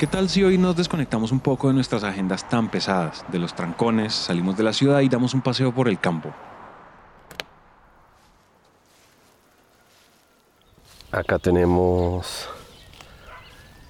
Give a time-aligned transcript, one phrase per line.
[0.00, 3.52] ¿Qué tal si hoy nos desconectamos un poco de nuestras agendas tan pesadas, de los
[3.52, 6.32] trancones, salimos de la ciudad y damos un paseo por el campo?
[11.12, 12.48] Acá tenemos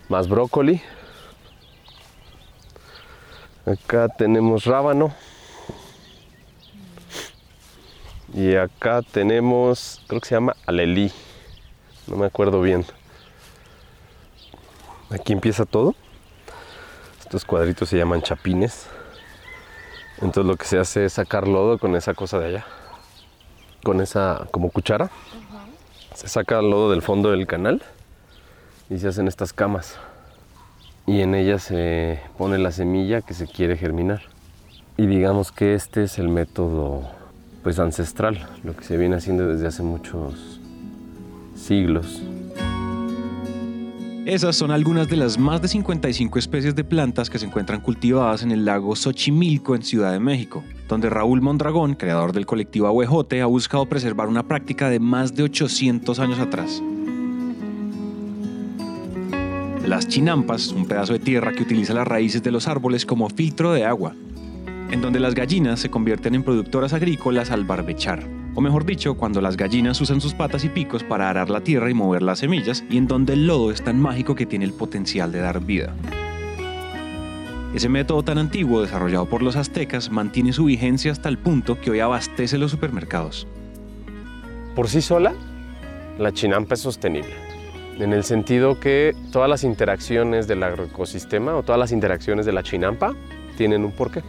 [0.09, 0.83] más brócoli.
[3.65, 5.15] Acá tenemos rábano.
[8.35, 11.13] Y acá tenemos, creo que se llama alelí.
[12.09, 12.85] No me acuerdo bien.
[15.11, 15.95] Aquí empieza todo.
[17.21, 18.87] Estos cuadritos se llaman chapines.
[20.17, 22.67] Entonces lo que se hace es sacar lodo con esa cosa de allá.
[23.83, 25.11] Con esa como cuchara.
[26.15, 27.83] Se saca el lodo del fondo del canal
[28.89, 29.97] y se hacen estas camas.
[31.07, 34.23] Y en ellas se pone la semilla que se quiere germinar.
[34.97, 37.11] Y digamos que este es el método
[37.63, 40.61] pues ancestral, lo que se viene haciendo desde hace muchos
[41.55, 42.23] siglos.
[44.31, 48.45] Esas son algunas de las más de 55 especies de plantas que se encuentran cultivadas
[48.45, 53.43] en el lago Xochimilco en Ciudad de México, donde Raúl Mondragón, creador del colectivo Ahuejote,
[53.43, 56.81] ha buscado preservar una práctica de más de 800 años atrás.
[59.85, 63.73] Las chinampas, un pedazo de tierra que utiliza las raíces de los árboles como filtro
[63.73, 64.15] de agua,
[64.93, 69.41] en donde las gallinas se convierten en productoras agrícolas al barbechar o mejor dicho, cuando
[69.41, 72.85] las gallinas usan sus patas y picos para arar la tierra y mover las semillas,
[72.91, 75.95] y en donde el lodo es tan mágico que tiene el potencial de dar vida.
[77.75, 81.93] Ese método tan antiguo desarrollado por los aztecas mantiene su vigencia hasta el punto que
[81.93, 83.47] hoy abastece los supermercados.
[84.75, 85.35] Por sí sola,
[86.19, 87.35] la chinampa es sostenible,
[88.01, 92.65] en el sentido que todas las interacciones del agroecosistema o todas las interacciones de la
[92.65, 93.15] chinampa
[93.57, 94.23] tienen un porqué.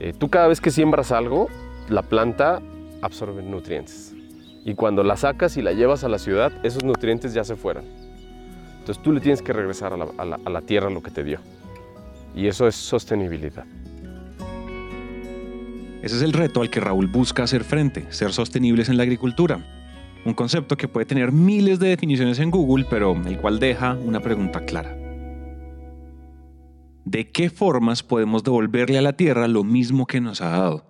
[0.00, 1.48] Eh, tú cada vez que siembras algo,
[1.88, 2.60] la planta
[3.02, 4.14] absorben nutrientes.
[4.64, 7.84] Y cuando la sacas y la llevas a la ciudad, esos nutrientes ya se fueron.
[8.80, 11.38] Entonces tú le tienes que regresar a la, tierra lo que te dio.
[12.34, 13.64] Y eso es sostenibilidad.
[16.02, 19.64] Ese es el reto al que Raúl busca hacer frente, ser sostenibles en la agricultura.
[20.24, 24.20] Un concepto que puede tener miles de definiciones en Google, pero el cual deja una
[24.20, 24.96] pregunta clara.
[27.04, 30.89] ¿De qué formas podemos devolverle a la tierra lo mismo que nos ha dado?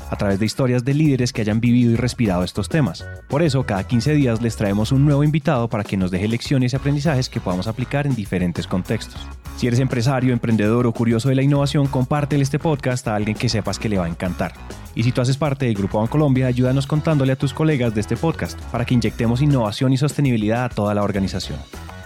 [0.11, 3.05] a través de historias de líderes que hayan vivido y respirado estos temas.
[3.29, 6.73] Por eso, cada 15 días les traemos un nuevo invitado para que nos deje lecciones
[6.73, 9.25] y aprendizajes que podamos aplicar en diferentes contextos.
[9.55, 13.47] Si eres empresario, emprendedor o curioso de la innovación, compártele este podcast a alguien que
[13.47, 14.53] sepas que le va a encantar.
[14.95, 18.17] Y si tú haces parte del Grupo Bancolombia, ayúdanos contándole a tus colegas de este
[18.17, 21.57] podcast para que inyectemos innovación y sostenibilidad a toda la organización.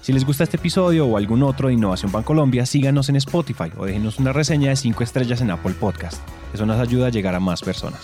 [0.02, 3.86] Si les gusta este episodio o algún otro de Innovación Bancolombia, síganos en Spotify o
[3.86, 6.22] déjenos una reseña de 5 estrellas en Apple Podcast.
[6.56, 8.02] Eso nos ayuda a llegar a más personas.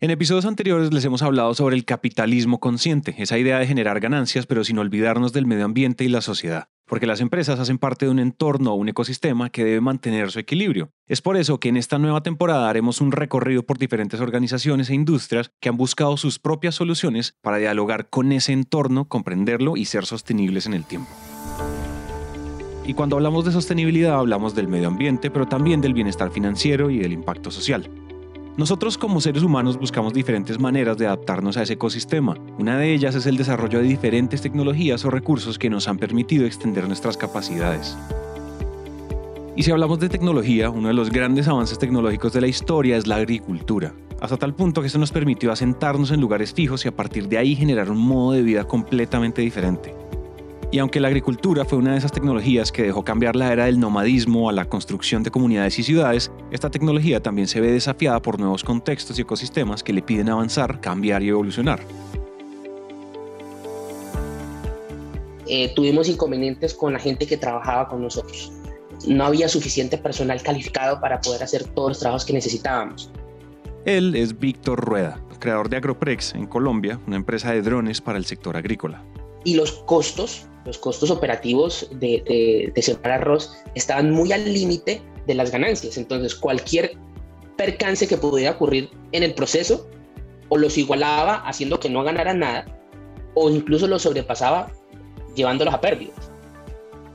[0.00, 4.46] En episodios anteriores les hemos hablado sobre el capitalismo consciente, esa idea de generar ganancias
[4.46, 8.10] pero sin olvidarnos del medio ambiente y la sociedad porque las empresas hacen parte de
[8.10, 10.90] un entorno o un ecosistema que debe mantener su equilibrio.
[11.06, 14.94] Es por eso que en esta nueva temporada haremos un recorrido por diferentes organizaciones e
[14.94, 20.06] industrias que han buscado sus propias soluciones para dialogar con ese entorno, comprenderlo y ser
[20.06, 21.10] sostenibles en el tiempo.
[22.86, 26.98] Y cuando hablamos de sostenibilidad hablamos del medio ambiente, pero también del bienestar financiero y
[26.98, 27.88] del impacto social.
[28.56, 32.36] Nosotros como seres humanos buscamos diferentes maneras de adaptarnos a ese ecosistema.
[32.58, 36.46] Una de ellas es el desarrollo de diferentes tecnologías o recursos que nos han permitido
[36.46, 37.96] extender nuestras capacidades.
[39.56, 43.06] Y si hablamos de tecnología, uno de los grandes avances tecnológicos de la historia es
[43.06, 46.96] la agricultura, hasta tal punto que esto nos permitió asentarnos en lugares fijos y a
[46.96, 49.94] partir de ahí generar un modo de vida completamente diferente.
[50.74, 53.78] Y aunque la agricultura fue una de esas tecnologías que dejó cambiar la era del
[53.78, 58.40] nomadismo a la construcción de comunidades y ciudades, esta tecnología también se ve desafiada por
[58.40, 61.78] nuevos contextos y ecosistemas que le piden avanzar, cambiar y evolucionar.
[65.46, 68.50] Eh, tuvimos inconvenientes con la gente que trabajaba con nosotros.
[69.06, 73.12] No había suficiente personal calificado para poder hacer todos los trabajos que necesitábamos.
[73.84, 78.24] Él es Víctor Rueda, creador de Agroprex en Colombia, una empresa de drones para el
[78.24, 79.04] sector agrícola.
[79.44, 85.34] Y los costos los costos operativos de, de, sembrar arroz estaban muy al límite de
[85.34, 85.98] las ganancias.
[85.98, 86.96] Entonces, cualquier
[87.56, 89.88] percance que pudiera ocurrir en el proceso
[90.48, 92.66] o los igualaba haciendo que no ganaran nada
[93.34, 94.70] o incluso los sobrepasaba
[95.34, 96.33] llevándolos a pérdidas.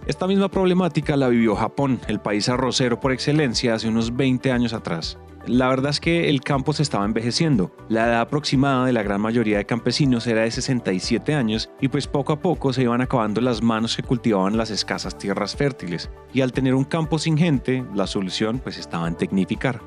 [0.10, 4.74] Esta misma problemática la vivió Japón, el país arrocero por excelencia, hace unos 20 años
[4.74, 5.20] atrás.
[5.46, 7.72] La verdad es que el campo se estaba envejeciendo.
[7.90, 12.08] La edad aproximada de la gran mayoría de campesinos era de 67 años y pues
[12.08, 16.10] poco a poco se iban acabando las manos que cultivaban las escasas tierras fértiles.
[16.34, 19.80] Y al tener un campo sin gente, la solución pues estaba en tecnificar.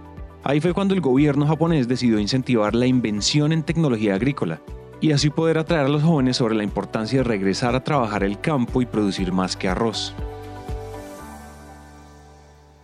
[0.45, 4.63] Ahí fue cuando el gobierno japonés decidió incentivar la invención en tecnología agrícola
[5.03, 8.41] y así poder atraer a los jóvenes sobre la importancia de regresar a trabajar el
[8.41, 10.15] campo y producir más que arroz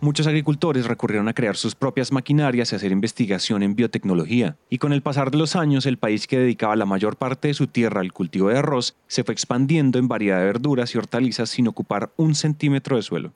[0.01, 4.57] muchos agricultores recurrieron a crear sus propias maquinarias y hacer investigación en biotecnología.
[4.69, 7.53] Y con el pasar de los años, el país que dedicaba la mayor parte de
[7.53, 11.49] su tierra al cultivo de arroz se fue expandiendo en variedad de verduras y hortalizas
[11.49, 13.33] sin ocupar un centímetro de suelo.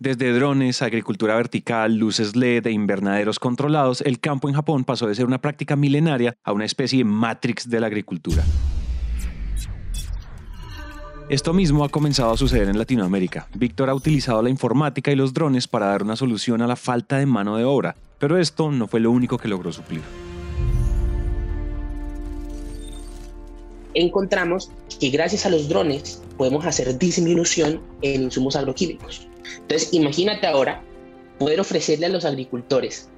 [0.00, 5.14] Desde drones, agricultura vertical, luces LED e invernaderos controlados, el campo en Japón pasó de
[5.14, 8.42] ser una práctica milenaria a una especie de matrix de la agricultura.
[11.28, 13.46] Esto mismo ha comenzado a suceder en Latinoamérica.
[13.54, 17.18] Víctor ha utilizado la informática y los drones para dar una solución a la falta
[17.18, 20.00] de mano de obra, pero esto no fue lo único que logró suplir.
[23.92, 29.29] Encontramos que gracias a los drones podemos hacer disminución en insumos agroquímicos.
[29.60, 30.82] Entonces, imagínate ahora
[31.38, 33.08] poder ofrecerle a los agricultores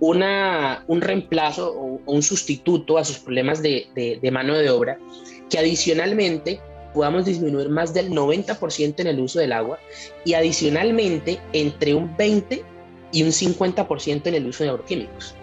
[0.00, 4.98] una, un reemplazo o un sustituto a sus problemas de, mano de obra
[5.48, 6.60] que adicionalmente
[6.94, 9.78] podamos disminuir más del 90% en el uso del agua
[10.24, 12.64] y adicionalmente entre un 20
[13.12, 15.34] y un 50% en el uso de agroquímicos.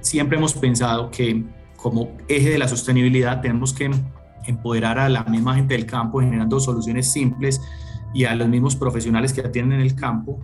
[0.00, 1.42] Siempre hemos pensado que
[1.76, 3.90] como eje de la sostenibilidad tenemos que
[4.46, 7.60] empoderar a la misma gente del campo generando soluciones simples
[8.14, 10.40] y a los mismos profesionales que atienden en el campo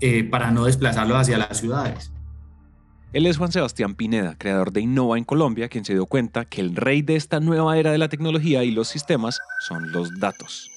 [0.00, 2.12] eh, para no desplazarlos hacia las ciudades.
[3.12, 6.62] Él es Juan Sebastián Pineda, creador de Innova en Colombia, quien se dio cuenta que
[6.62, 10.70] el rey de esta nueva era de la tecnología y los sistemas son los datos.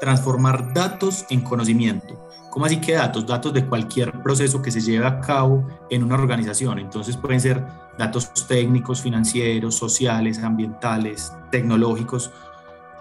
[0.00, 2.26] Transformar datos en conocimiento.
[2.50, 3.26] ¿Cómo así que datos?
[3.26, 6.78] Datos de cualquier proceso que se lleve a cabo en una organización.
[6.78, 7.62] Entonces pueden ser
[7.98, 12.30] datos técnicos, financieros, sociales, ambientales, tecnológicos,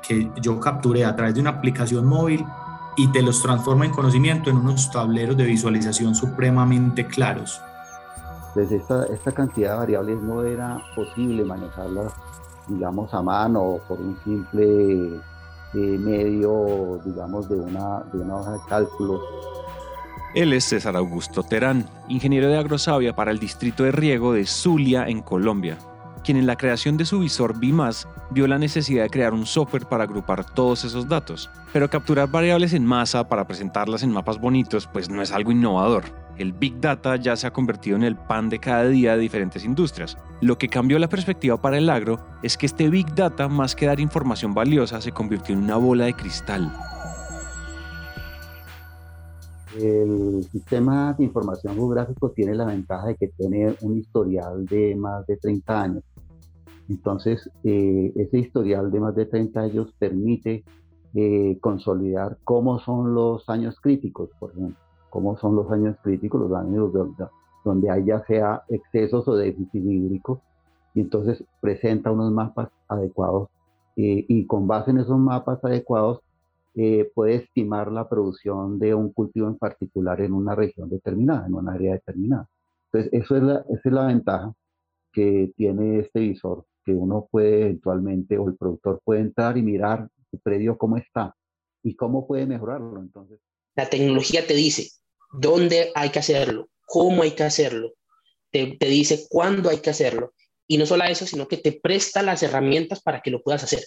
[0.07, 2.46] que yo capture a través de una aplicación móvil
[2.98, 7.62] y te los transforma en conocimiento en unos tableros de visualización supremamente claros.
[8.56, 12.13] Desde esta, esta cantidad de variables no era posible manejarlas,
[12.68, 15.18] digamos, a mano o por un simple eh,
[15.74, 19.19] medio, digamos, de una, de una hoja de cálculo.
[20.34, 25.08] Él es César Augusto Terán, ingeniero de agrosavia para el distrito de riego de Zulia,
[25.08, 25.78] en Colombia
[26.25, 29.86] quien en la creación de su visor BIMAS vio la necesidad de crear un software
[29.86, 31.50] para agrupar todos esos datos.
[31.72, 36.04] Pero capturar variables en masa para presentarlas en mapas bonitos pues no es algo innovador.
[36.38, 39.63] El Big Data ya se ha convertido en el pan de cada día de diferentes
[39.63, 40.18] industrias.
[40.42, 43.86] Lo que cambió la perspectiva para el agro es que este Big Data, más que
[43.86, 46.74] dar información valiosa, se convirtió en una bola de cristal.
[49.77, 55.27] El sistema de información geográfico tiene la ventaja de que tiene un historial de más
[55.27, 56.04] de 30 años.
[56.90, 60.64] Entonces, eh, ese historial de más de 30 años permite
[61.16, 64.78] eh, consolidar cómo son los años críticos, por ejemplo,
[65.10, 67.26] cómo son los años críticos, los años donde,
[67.64, 70.42] donde hay ya sea excesos o déficit hídrico,
[70.94, 73.50] y entonces presenta unos mapas adecuados
[73.98, 76.22] eh, y con base en esos mapas adecuados
[77.14, 81.70] puede estimar la producción de un cultivo en particular en una región determinada, en un
[81.70, 82.50] área determinada.
[82.92, 84.54] Entonces, eso es la, esa es la ventaja
[85.13, 90.08] que tiene este visor que uno puede eventualmente o el productor puede entrar y mirar
[90.30, 91.36] su predio cómo está
[91.84, 93.01] y cómo puede mejorarlo.
[93.01, 93.39] Entonces,
[93.75, 94.92] la tecnología te dice
[95.34, 97.94] dónde hay que hacerlo, cómo hay que hacerlo,
[98.51, 100.34] te, te dice cuándo hay que hacerlo.
[100.68, 103.82] Y no solo eso, sino que te presta las herramientas para que lo puedas hacer.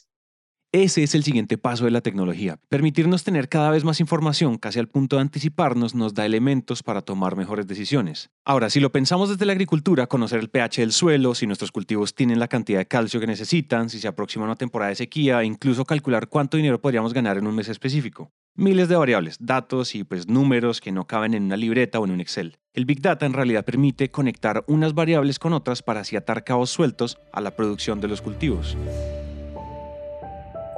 [0.71, 2.61] Ese es el siguiente paso de la tecnología.
[2.69, 7.01] Permitirnos tener cada vez más información casi al punto de anticiparnos nos da elementos para
[7.01, 8.29] tomar mejores decisiones.
[8.45, 12.15] Ahora, si lo pensamos desde la agricultura, conocer el pH del suelo, si nuestros cultivos
[12.15, 15.47] tienen la cantidad de calcio que necesitan, si se aproxima una temporada de sequía, e
[15.47, 18.31] incluso calcular cuánto dinero podríamos ganar en un mes específico.
[18.55, 22.11] Miles de variables, datos y pues números que no caben en una libreta o en
[22.11, 22.59] un Excel.
[22.75, 26.69] El Big Data en realidad permite conectar unas variables con otras para así atar cabos
[26.69, 28.77] sueltos a la producción de los cultivos.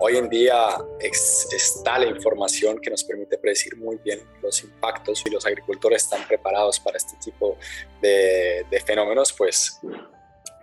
[0.02, 5.30] Hoy en día está la información que nos permite predecir muy bien los impactos y
[5.30, 7.58] los agricultores están preparados para este tipo
[8.00, 9.78] de, fenómenos, pues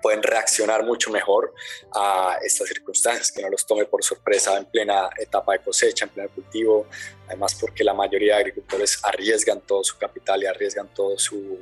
[0.01, 1.53] pueden reaccionar mucho mejor
[1.93, 6.11] a estas circunstancias, que no los tome por sorpresa en plena etapa de cosecha, en
[6.11, 6.87] pleno cultivo,
[7.27, 11.59] además porque la mayoría de agricultores arriesgan todo su capital y arriesgan toda su,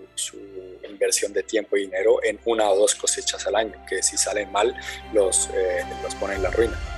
[0.87, 4.49] inversión de tiempo y dinero en una o dos cosechas al año, que si salen
[4.49, 4.73] mal
[5.11, 6.94] los, eh, los ponen en la ruina.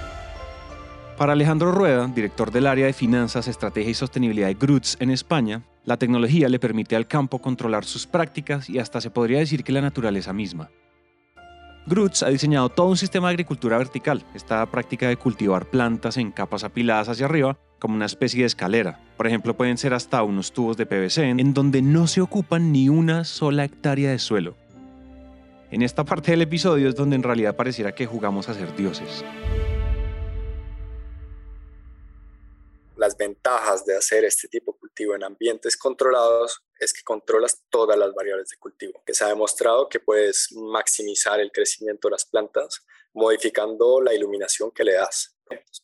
[1.17, 5.63] Para Alejandro Rueda, director del área de Finanzas, Estrategia y Sostenibilidad de Groots en España,
[5.83, 9.71] la tecnología le permite al campo controlar sus prácticas y hasta se podría decir que
[9.71, 10.69] la naturaleza misma.
[11.87, 16.31] Groots ha diseñado todo un sistema de agricultura vertical, esta práctica de cultivar plantas en
[16.31, 18.99] capas apiladas hacia arriba como una especie de escalera.
[19.17, 22.89] Por ejemplo, pueden ser hasta unos tubos de PVC en donde no se ocupan ni
[22.89, 24.55] una sola hectárea de suelo.
[25.71, 29.25] En esta parte del episodio es donde en realidad pareciera que jugamos a ser dioses.
[33.17, 38.13] Ventajas de hacer este tipo de cultivo en ambientes controlados es que controlas todas las
[38.13, 39.01] variables de cultivo.
[39.05, 44.71] Que se ha demostrado que puedes maximizar el crecimiento de las plantas modificando la iluminación
[44.71, 45.35] que le das.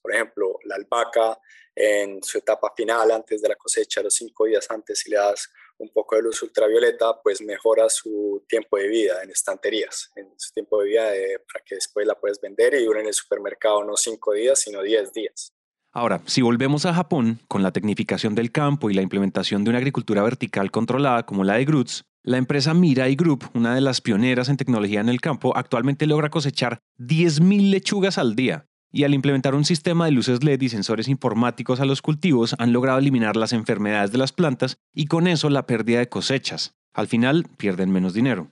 [0.02, 1.40] por ejemplo, la albahaca
[1.76, 5.50] en su etapa final, antes de la cosecha, los cinco días antes, si le das
[5.78, 10.52] un poco de luz ultravioleta, pues mejora su tiempo de vida en estanterías, en su
[10.54, 11.12] tiempo de vida
[11.52, 14.82] para que después la puedes vender y dure en el supermercado no cinco días, sino
[14.82, 15.54] diez días.
[15.96, 19.78] Ahora, si volvemos a Japón, con la tecnificación del campo y la implementación de una
[19.78, 24.50] agricultura vertical controlada como la de Groots, la empresa Mirai Group, una de las pioneras
[24.50, 28.66] en tecnología en el campo, actualmente logra cosechar 10.000 lechugas al día.
[28.92, 32.74] Y al implementar un sistema de luces LED y sensores informáticos a los cultivos, han
[32.74, 36.74] logrado eliminar las enfermedades de las plantas y con eso la pérdida de cosechas.
[36.94, 38.50] Al final, pierden menos dinero.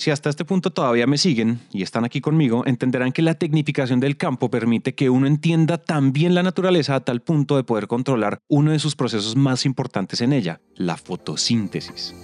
[0.00, 4.00] Si hasta este punto todavía me siguen y están aquí conmigo, entenderán que la tecnificación
[4.00, 8.40] del campo permite que uno entienda también la naturaleza a tal punto de poder controlar
[8.48, 12.14] uno de sus procesos más importantes en ella, la fotosíntesis.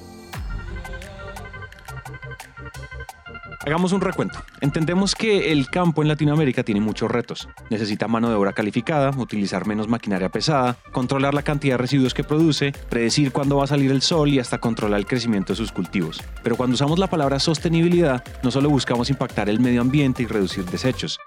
[3.64, 4.38] Hagamos un recuento.
[4.60, 7.48] Entendemos que el campo en Latinoamérica tiene muchos retos.
[7.70, 12.25] Necesita mano de obra calificada, utilizar menos maquinaria pesada, controlar la cantidad de residuos que
[12.25, 15.72] produce, predecir cuándo va a salir el sol y hasta controlar el crecimiento de sus
[15.72, 16.22] cultivos.
[16.42, 20.64] Pero cuando usamos la palabra sostenibilidad, no solo buscamos impactar el medio ambiente y reducir
[20.66, 21.18] desechos.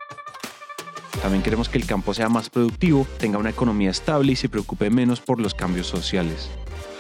[1.22, 4.90] También queremos que el campo sea más productivo, tenga una economía estable y se preocupe
[4.90, 6.50] menos por los cambios sociales.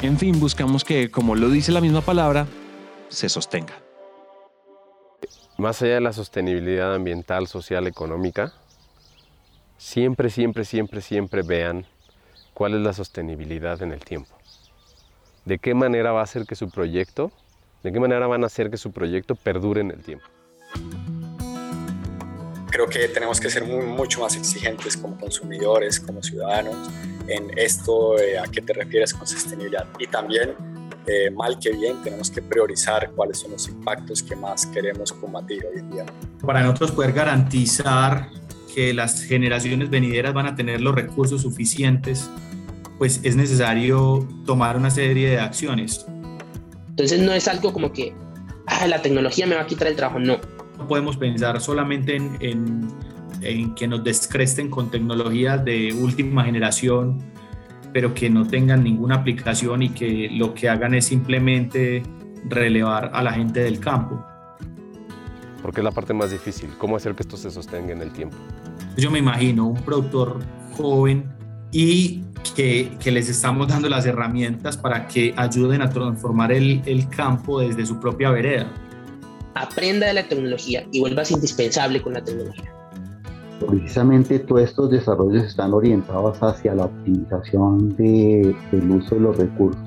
[0.01, 2.47] En fin, buscamos que, como lo dice la misma palabra,
[3.09, 3.88] se sostenga.
[5.59, 8.53] Más allá de la sostenibilidad ambiental, social, económica,
[9.77, 11.85] siempre, siempre, siempre, siempre vean
[12.53, 14.33] cuál es la sostenibilidad en el tiempo.
[15.43, 17.33] De qué manera va a hacer que su proyecto,
[17.83, 20.25] de qué manera van a hacer que su proyecto perdure en el tiempo.
[22.71, 26.89] Creo que tenemos que ser mucho más exigentes como consumidores, como ciudadanos,
[27.27, 29.85] en esto a qué te refieres con sostenibilidad.
[29.99, 30.55] Y también
[31.09, 35.65] eh, mal que bien, tenemos que priorizar cuáles son los impactos que más queremos combatir
[35.65, 36.05] hoy en día.
[36.45, 38.29] Para nosotros poder garantizar
[38.75, 42.29] que las generaciones venideras van a tener los recursos suficientes,
[42.99, 46.05] pues es necesario tomar una serie de acciones.
[46.89, 48.13] Entonces no es algo como que
[48.67, 50.37] ah, la tecnología me va a quitar el trabajo, no.
[50.77, 52.87] No podemos pensar solamente en, en,
[53.41, 57.17] en que nos descresten con tecnologías de última generación
[57.93, 62.03] pero que no tengan ninguna aplicación y que lo que hagan es simplemente
[62.45, 64.23] relevar a la gente del campo.
[65.61, 68.37] Porque es la parte más difícil, cómo hacer que esto se sostenga en el tiempo.
[68.97, 70.39] Yo me imagino un productor
[70.77, 71.29] joven
[71.71, 72.23] y
[72.55, 77.59] que, que, les estamos dando las herramientas para que ayuden a transformar el, el campo
[77.59, 78.71] desde su propia vereda.
[79.55, 82.78] Aprenda de la tecnología y vuelvas indispensable con la tecnología.
[83.67, 89.81] Precisamente todos estos desarrollos están orientados hacia la optimización de, del uso de los recursos.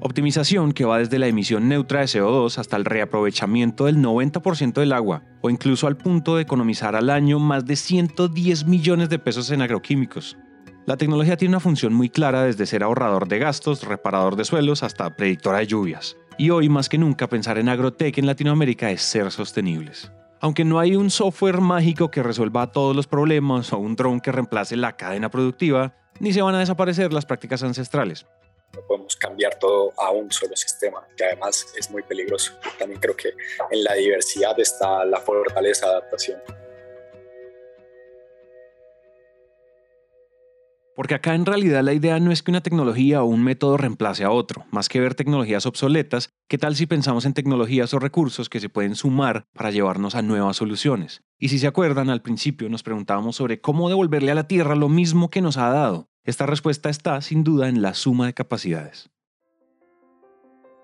[0.00, 4.92] Optimización que va desde la emisión neutra de CO2 hasta el reaprovechamiento del 90% del
[4.92, 9.50] agua, o incluso al punto de economizar al año más de 110 millones de pesos
[9.50, 10.36] en agroquímicos.
[10.84, 14.82] La tecnología tiene una función muy clara desde ser ahorrador de gastos, reparador de suelos,
[14.82, 16.18] hasta predictora de lluvias.
[16.36, 20.12] Y hoy más que nunca pensar en agrotech en Latinoamérica es ser sostenibles.
[20.44, 24.30] Aunque no hay un software mágico que resuelva todos los problemas o un dron que
[24.30, 28.26] reemplace la cadena productiva, ni se van a desaparecer las prácticas ancestrales.
[28.74, 32.52] No podemos cambiar todo a un solo sistema, que además es muy peligroso.
[32.78, 33.30] También creo que
[33.70, 36.38] en la diversidad está la fortaleza de adaptación.
[40.96, 44.22] Porque acá en realidad la idea no es que una tecnología o un método reemplace
[44.22, 48.48] a otro, más que ver tecnologías obsoletas, ¿qué tal si pensamos en tecnologías o recursos
[48.48, 51.22] que se pueden sumar para llevarnos a nuevas soluciones?
[51.38, 54.88] Y si se acuerdan, al principio nos preguntábamos sobre cómo devolverle a la Tierra lo
[54.88, 56.08] mismo que nos ha dado.
[56.22, 59.10] Esta respuesta está sin duda en la suma de capacidades.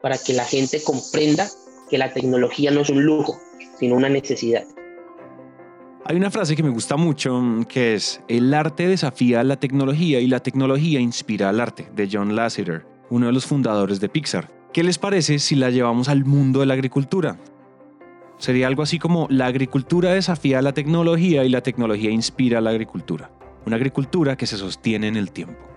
[0.03, 1.49] Para que la gente comprenda
[1.89, 3.39] que la tecnología no es un lujo,
[3.79, 4.65] sino una necesidad.
[6.07, 10.19] Hay una frase que me gusta mucho que es, el arte desafía a la tecnología
[10.21, 14.51] y la tecnología inspira al arte, de John Lasseter, uno de los fundadores de Pixar.
[14.73, 17.37] ¿Qué les parece si la llevamos al mundo de la agricultura?
[18.39, 22.71] Sería algo así como la agricultura desafía la tecnología y la tecnología inspira a la
[22.71, 23.31] agricultura.
[23.67, 25.70] Una agricultura que se sostiene en el tiempo.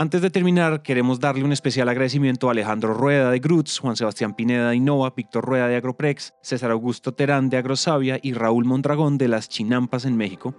[0.00, 4.32] Antes de terminar, queremos darle un especial agradecimiento a Alejandro Rueda de Grutz, Juan Sebastián
[4.32, 9.18] Pineda de Innova, Víctor Rueda de Agroprex, César Augusto Terán de Agrosavia y Raúl Mondragón
[9.18, 10.54] de Las Chinampas en México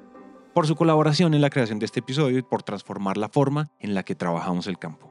[0.53, 3.93] por su colaboración en la creación de este episodio y por transformar la forma en
[3.93, 5.09] la que trabajamos el campo.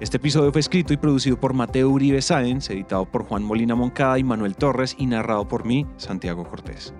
[0.00, 4.18] Este episodio fue escrito y producido por Mateo Uribe Sáenz, editado por Juan Molina Moncada
[4.18, 6.92] y Manuel Torres y narrado por mí, Santiago Cortés.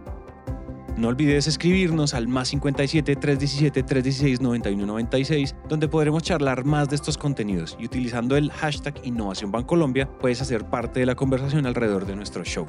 [1.02, 7.18] No olvides escribirnos al más 57 317 316 9196, donde podremos charlar más de estos
[7.18, 12.14] contenidos y utilizando el hashtag Innovación Bancolombia puedes hacer parte de la conversación alrededor de
[12.14, 12.68] nuestro show.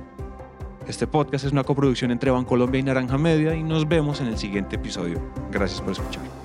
[0.87, 4.37] Este podcast es una coproducción entre Bancolombia y Naranja Media y nos vemos en el
[4.39, 5.21] siguiente episodio.
[5.51, 6.42] Gracias por escuchar.